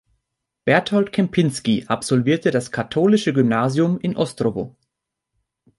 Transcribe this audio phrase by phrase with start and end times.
[0.65, 4.75] Berthold Kempinski absolvierte das katholische Gymnasium in Ostrowo.